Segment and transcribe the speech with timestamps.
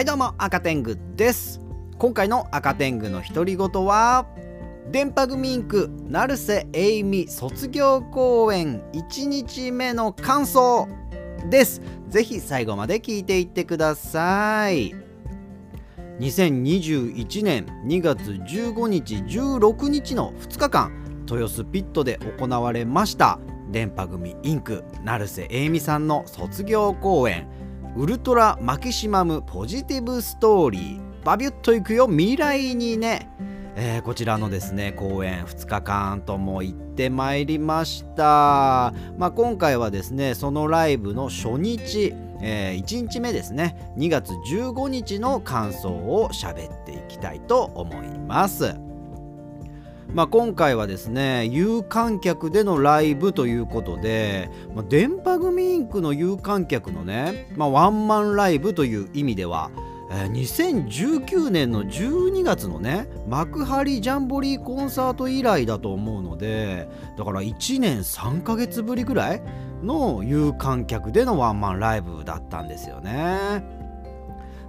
[0.00, 1.60] はいどうも赤天狗です。
[1.98, 4.26] 今回の赤天狗の独り言は
[4.90, 10.88] 電波組インク成瀬栄美卒業公演1日目の感想
[11.50, 11.82] です。
[12.08, 14.94] ぜひ最後まで聞いていってください。
[16.18, 23.38] 2021年2月15日16日の2日間豊洲ピットで行われました
[23.70, 27.59] 電波組インク成瀬栄美さんの卒業公演。
[27.96, 31.10] ウルトラマキシマムポジティブストーリー。
[31.24, 33.28] バビュッといくよ未来にね、
[33.76, 43.92] えー、こちらのですね公演2日間とも行ってまいりました、まあ、今回はですねそのライブの初日、えー、1日目ですね。
[43.98, 48.89] 2月15日の感想を喋っていきたいと思います。
[50.14, 59.70] まあ、今回はですね有観客でのライブということで、まあ、電波組インクの有観客のね、まあ、ワンマンライブという意味では、
[60.10, 69.42] え、2019年の12月のね幕張ジャンボリーコンサート以来だと思うのでだから1年3ヶ月ぶりぐらい
[69.82, 73.79] の有観客でのワンマンライブだったんですよね。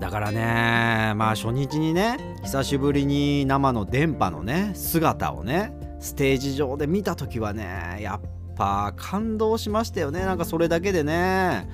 [0.00, 10.20] だからねまあ初日にね久しぶりに生の電波のね姿をねステージ上で見た時はねやっぱ感動しましたよね。
[10.24, 11.68] なんかそれだけでね。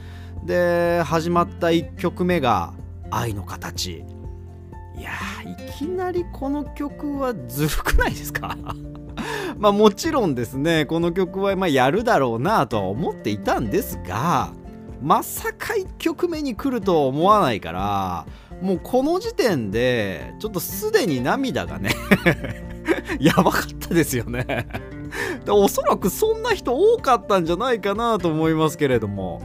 [0.45, 2.73] で始まった1曲目が
[3.11, 4.05] 「愛の形」
[4.97, 5.11] いや
[5.45, 8.57] いきなりこの曲はずるくないですか？
[9.59, 14.53] まあもちろんですねこの曲はまやるだろうなとは思っていたんですが
[15.03, 18.27] まさか1曲目に来るとは思わないから
[18.61, 21.91] もうこの時点でちょっとすでに涙がね
[23.19, 24.67] やばかったですよね。
[25.45, 29.41] でおそらくそんな人多かったんじゃないかなと思いますけれども。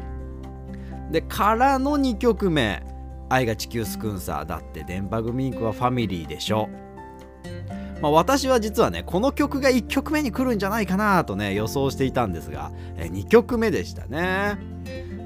[1.12, 2.84] でからの2曲目
[3.30, 6.68] 「愛が地球スクンサー」だって電波組インクはファミリーでしょ。
[8.02, 14.58] まあ、私は実はねこの曲が1曲目に来るんじゃないかなとね予想していたんですが2曲目でしたね。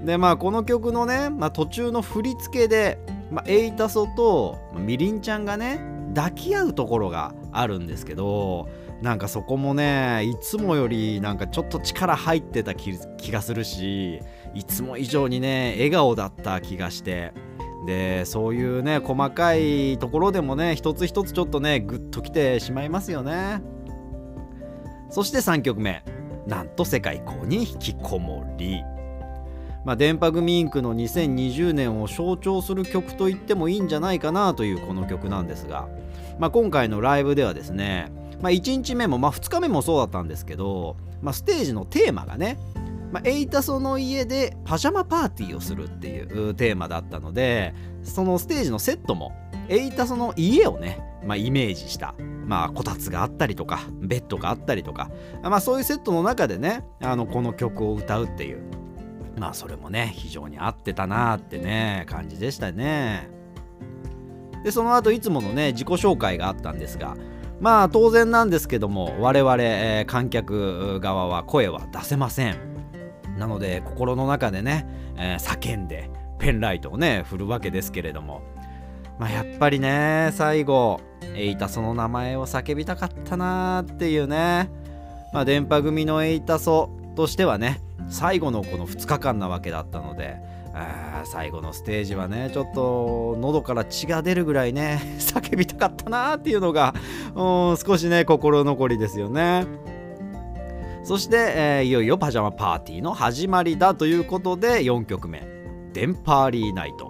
[0.06, 3.00] でまあこの曲のね、まあ、途中の振り付けで、
[3.32, 5.82] まあ、エイタソとみりんちゃんがね
[6.16, 8.70] 抱き合うところがあるんですけど
[9.02, 12.98] なんかそこもねいつもよりなんかちょっと力入ってた気
[13.32, 14.22] がするし
[14.56, 17.34] いつも以上にね笑顔だった気がして
[17.86, 23.62] でそういうね細かいところでもね一つ一つちょっとねグッときてしまいますよね。
[25.10, 26.04] そして3曲目。
[26.46, 28.84] なんと世界公に引きこもり。
[29.86, 35.88] まあ、電波組インクの2020年を象徴する曲と言ってもいいんじゃないかなというこの曲なんですが、
[36.38, 42.58] まあ、今回のライブではですね、まあ、1日目も、まあ、2日目もそうだったんですけど、まあ、ステージのテーマがね
[43.12, 47.74] まあ、エイタソの家でパジャマパーティーをするっていうテーマだったので
[48.04, 49.34] そのステージのセットも
[49.68, 52.14] エイタソの家をね、まあ、イメージした、
[52.46, 55.10] まあ、こたつがあったりとかベッドがあったりとか、
[55.42, 58.79] まあ、そういうセットの中でねあのこの曲を歌うっていう
[59.40, 63.30] まあそれもね非常に合ってたなってね感じでしたね。
[64.64, 67.16] でその後いつものね自己紹介があったんですが
[67.62, 72.58] まあ当然なんですけども我々、えー、観客側は声は出せません。
[73.38, 74.86] なので心の中でね、
[75.18, 78.42] えー、叫んでペンライトをね振るわけですけれども
[79.18, 81.00] まあやっぱりね最後
[81.36, 84.70] エイタソの名前を叫びたかったなーっていうね
[85.32, 90.38] まあ電波組のエイタソとしてはね最後のこの2日間なわけだったので
[91.26, 96.94] 最後のステージはねちょっと喉から血が出るぐらいね 叫びたかったなっていうのが
[97.36, 99.66] 少しね心残りですよね。
[101.04, 105.48] そして、えー、いよいよパジャマパーティーの始まりだということで4曲目
[105.94, 107.10] 「デンパーリーナイト」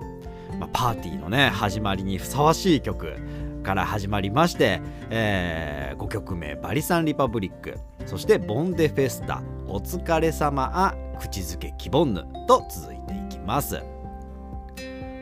[0.57, 3.15] まあ、パーティーのね始まりにふさわしい曲
[3.63, 4.79] から始まりまして、
[5.09, 13.81] えー、5曲目「バリサン・リパブリック」そして「ボンデ・フェスタ」「お疲れ様あ口づけキボンヌ」と続いていきます。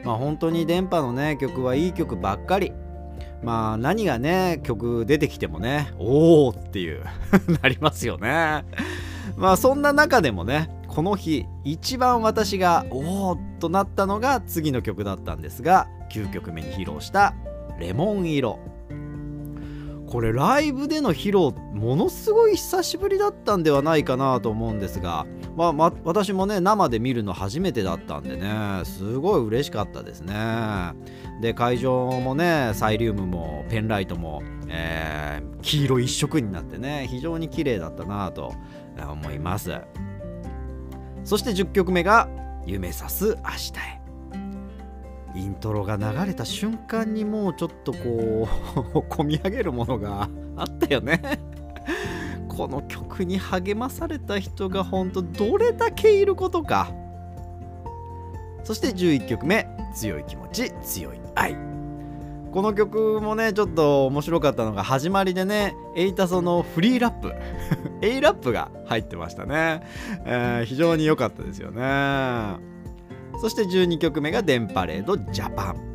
[0.04, 2.72] まあ本当に電波のね曲はいい曲ばっかり。
[3.44, 7.04] まあ何がね曲出てきてもねおおっていう
[7.62, 8.64] なりますよね。
[9.36, 17.36] まあそんな中でもねこの日一番私がおおとなったのが次の曲だったんですが9曲目に披露した
[17.80, 18.58] 「レモン色」
[20.08, 30.34] これライブでの披露ものすごい久しぶりだったんではないかなと思うんですが、まあ、ま私もね生で見るの初めてだったんでねすごい嬉しかったですね。
[31.42, 38.54] で会場もねサイリウムもペンライトも、えー、黄色一色になってね非常に綺麗だったなと
[38.98, 39.74] 思います。
[41.26, 42.30] そして10曲目が
[42.66, 43.97] 「夢さす明日へ」
[45.36, 48.48] イントロが流れた瞬間にもうちょっとこ
[48.94, 51.22] う 込み上げるものが あったよね。
[52.48, 56.92] この曲に励まされた人が本当どれだけいることか。
[58.64, 61.56] そして11曲目「強い気持ち強い愛」
[62.52, 67.34] この曲もねちょっと面白かったのが始まりでねエイタソのフリーラップ。
[68.02, 69.82] A ラップが入ってましたね、
[70.26, 72.77] えー、非常に良かったですよね。
[73.42, 75.88] そして12曲目が「電パレードジャパン」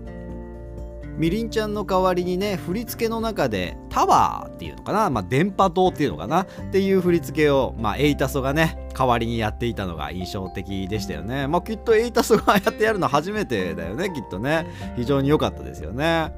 [1.16, 11.46] みりんちゃんの代わりにね振り付けの中でタワーっていうのかな、まあ、電波塔っていうのかなっていう振り付けを、まあ、エイタソがね代わりにやっていたのが印象的でしたよね。
[11.46, 14.66] まあきっとエイタソがやってやるの初めてだよねきっとね。
[14.96, 16.32] 非常に良かったですよね。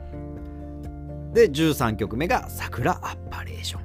[1.32, 3.82] で13曲目が「桜アッパレーション」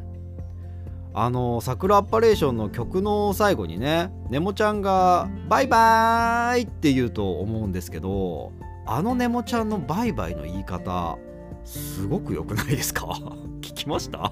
[1.14, 8.52] あの桜アッパレーションの曲の最後にねネモちゃんが「バイバーイ!」って言うと思うんですけど
[8.86, 11.18] あのネモちゃんのバイバイの言い方
[11.66, 13.08] すごく良くないですか？
[13.62, 14.32] 聞きました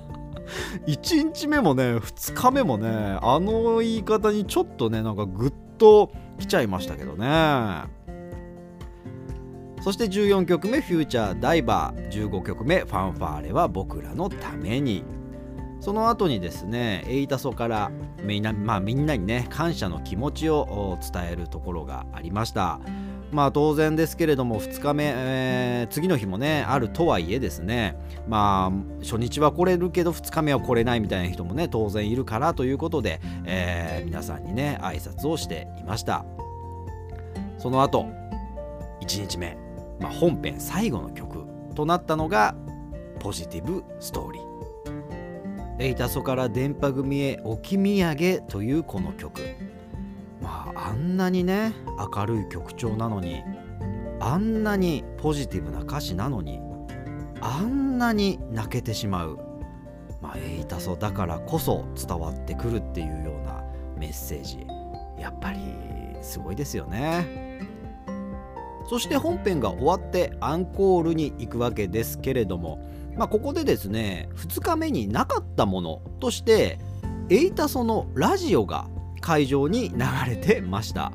[0.86, 2.88] ？1日目もね2日目もね
[3.22, 7.84] あの言い方にちょっとねなんかグッと来ちゃいましたけどね。
[9.82, 15.04] そして14曲目「フューチャーダイバー」15曲目「ファンファーレは僕らのために」
[15.80, 17.92] その後にですねエイタソから
[18.24, 22.80] みんな,、まあ、みんなにね感謝の気持ちを伝えるところがありました。
[23.32, 36.26] まあ当然ですけれども2日目、えー、次の日もねあるとはいえですねまあ初日は来れるけど2日目は来れないみたいな人もね当然いるからということで、えー、皆さんにね挨拶をしていました。
[37.58, 38.06] その後
[39.02, 39.58] 1日目、
[40.00, 41.46] まあ、本編最後の曲
[41.76, 42.56] となったのが
[43.20, 44.47] ポジティブストーリー。
[45.80, 49.42] エイタソから電波組へ置き土産というこの曲。
[50.42, 51.74] まああんなにね
[52.16, 53.44] 明るい曲調なのに
[54.20, 56.60] あんなにポジティブな歌詞なのに
[57.42, 59.38] あんなに泣けてしまう、
[60.22, 63.64] まあ、エイタソだからこそ伝わってくるっていうような
[63.98, 64.66] メッセージ。
[65.20, 65.60] やっぱり
[66.22, 67.48] すごいですよね。
[68.90, 72.80] そして本編が終わってアンコールに行くわけですけれども
[73.18, 76.80] まあ、ここでですね2日目になかったものとして
[77.30, 78.88] エイタソのラジオが
[79.22, 79.98] 会場に流
[80.28, 81.12] れてました。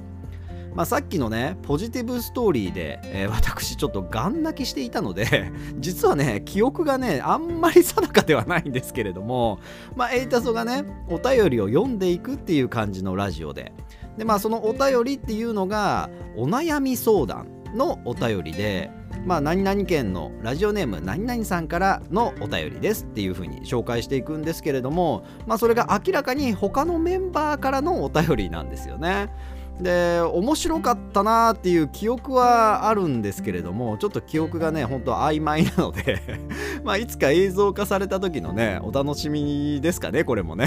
[0.75, 9.59] まあ、さっきのねポジティブストーリーで、えー、私ちょっとガン泣きしていたので 実はね記憶がねあんまり定かではないんですけれども
[9.97, 13.75] まあエイタソがねお便りを読んでいくっていう感じのラジオで
[14.17, 18.91] でまあそのお便りっていうのがお悩み相談のお便りで
[19.25, 29.33] まあ、何々県のラジオネーム何々さんからのお便りですっていう風に紹介していくんですけれども、まあ、それが明らかに他のメンバーからのお便りなんですよね。
[29.81, 36.21] で面白かったなーっていう記憶はあるんですけれどもちょっと記憶がねほんと曖昧なので
[36.85, 40.67] まあいつか映像化された時のねお楽しみですかねこれもね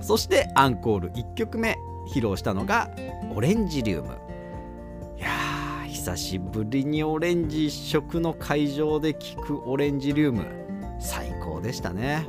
[0.00, 1.76] そしてアンコール1曲目
[2.14, 2.90] 披露したのが
[3.34, 4.10] 「オレンジリウム」
[6.08, 10.46] 久しぶりにオレンジ一色の会場で聴くオレンジリウム。
[10.98, 12.26] 最高でしたね。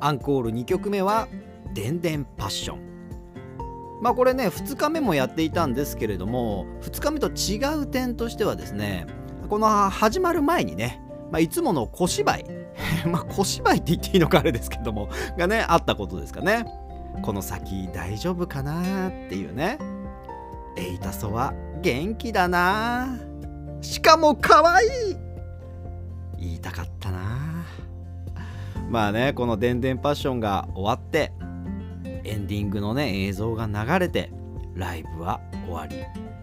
[0.00, 1.28] アンコール2曲目は
[1.74, 2.78] 「でんでんパッション」
[4.00, 9.06] まあこれね2日目もやっていたんですけれども2日目と違う点としてはですね
[9.50, 12.44] この始まる前にね、まあ、いつもの小芝居
[13.06, 16.64] まあ小芝居って言っていいのかあれですけどもがねあったことですかね。
[17.20, 19.78] この先大丈夫かなっていうね。
[20.76, 21.54] エイタソは
[21.86, 23.16] 元気だな。
[23.80, 24.88] しかも可愛い。
[26.36, 27.64] 言いたかったな。
[28.90, 31.30] まあねこの「でんでんパッション」が終わって
[32.24, 34.32] エンディングのね映像が流れて
[34.74, 35.96] ライブは終わり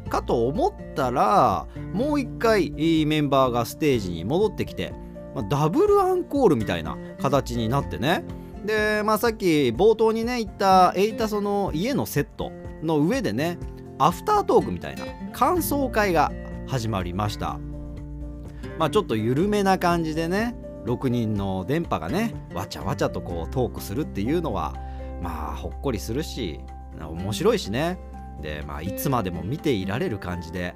[0.10, 2.72] かと思ったらもう一回
[3.06, 4.94] メンバーがステージに戻ってきて、
[5.36, 8.24] ま、ダブルアンコールみたいな形になってね。
[8.64, 13.58] で、まあ、さっき冒頭にね言ったエイタソの家のセットの上でね
[14.00, 16.32] アフタートークみたいな感想会が
[16.68, 17.60] 始まりました。
[18.78, 24.74] まあちょっと緩めな感じでね6人の電波がねわちゃわちゃとこうトークするっていうのは
[25.22, 26.60] まあほっこりするし
[27.00, 28.00] 面白いしね。
[28.42, 30.74] でまあいつまでも見ていられる感じで。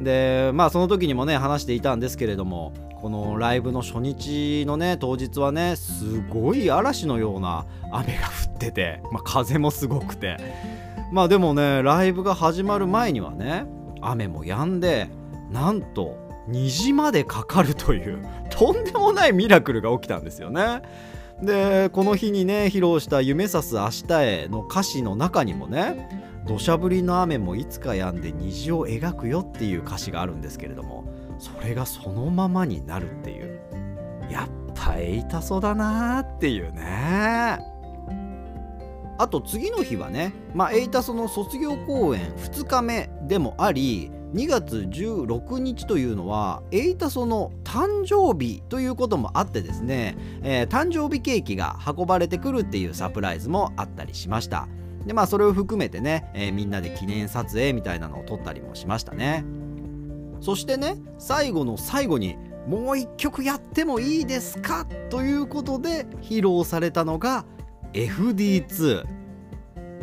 [0.00, 10.36] でまあその時にもね話していたんですけれどもこのライブの初日のね当日はねすごい嵐のような雨が降ってて、まあ、風もすごくて。
[11.12, 13.66] まあでもねライブが始まる前にはね
[14.00, 15.08] 雨も止んで
[15.50, 20.82] なんと虹までかかるという とんでもないミラクルが起きたんですよね。
[21.42, 26.08] でこの日にね披露した「夢さす明日へ」の歌詞の中にもね
[26.46, 31.04] 土砂降りの雨もいつか止んで虹を描くよっていう歌詞があるんですけれども
[31.38, 33.60] それがそのままになるっていう
[34.30, 37.75] やっぱエイタソだなーっていうね
[39.18, 54.68] あと次の日はね、まあ、エイタソの卒業公演2日目でもあり2月16日というのはエイタソの誕生日ということもあってですね、えー、誕生日ケーキが運ばれてくるっていうサプライズもあったりしました。
[55.06, 59.44] でまあそれを含めてね、えー、みんなで記念撮影みたいなのを撮ったりもしましたね。
[60.40, 64.84] そしてね最後の最後にもう一曲やってもいいですか？
[65.08, 67.46] ということで披露されたのが
[67.92, 69.04] FD2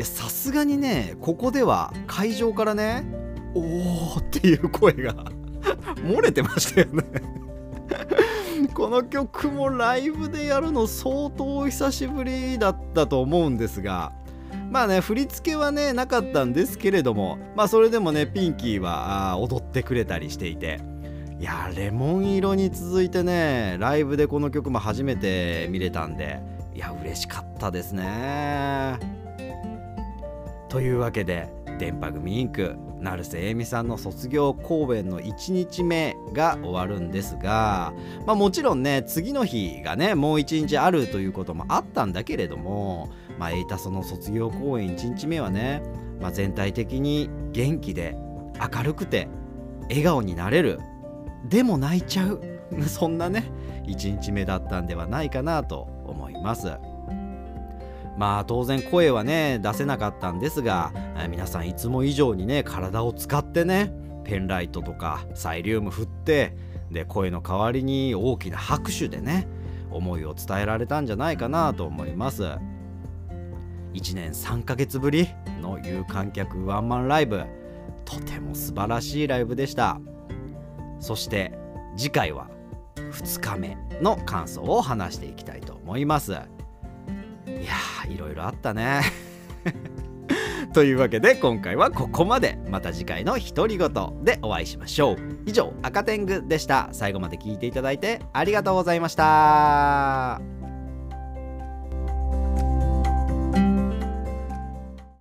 [0.02, 3.06] さすがにねここでは会場からね
[3.54, 5.14] おーっていう声が
[6.02, 7.04] 漏れてましたよね。
[8.74, 14.14] この曲もライブでやるの相当久しぶりだったと思うんですが
[14.72, 20.80] まあね振り付けはねなかったんですけれどもまあそれでもねピンキーは踊ってくれたりしていて
[21.40, 26.42] いやレモン色に続いてねライブでこの曲も初めて見れたんで
[26.76, 28.98] いや嬉しかったですね。
[30.70, 37.94] というわけで電波組インク成瀬栄美さんの卒業公演の1日目が終わるんですが、
[38.26, 45.84] まあ、もちろんね次の日がねもう1日あるということもあったんだけれども、まあ、エイタソの卒業公演1日目はね、
[46.20, 48.18] まあ、全体的に元気で
[48.60, 49.28] 明るくて
[49.90, 50.80] 笑顔になれる。
[51.50, 52.42] でも泣いちゃう。
[52.88, 53.52] そんなね
[53.86, 55.88] 1日目だったんではないかなと
[56.44, 56.78] ます。
[58.18, 60.92] まあ当然声はね出せなかったんですが
[61.30, 63.92] 皆さんいつも以上にね体を使ってね
[64.24, 66.56] ペンライトとかサイリウム振って
[66.92, 69.48] で声の代わりに大きな拍手でね
[69.92, 72.44] 思いを伝えられたんじゃないかなと思います
[73.94, 75.30] 1年3ヶ月ぶり
[75.62, 77.44] の有観客ワンマンライブ
[78.06, 80.00] とても素晴らしいライブでした
[81.00, 81.52] そして
[81.96, 82.50] 次回は
[83.14, 86.32] 2日目の感想を話していきたいと思います。
[86.32, 89.02] いやーいろいろあったね。
[90.74, 92.58] というわけで今回はここまで。
[92.70, 93.92] また次回の独り言
[94.24, 95.18] でお会いしましょう。
[95.46, 96.90] 以上赤天狗でした。
[96.92, 100.63] 最後まで聞いていただいてありがとうございました。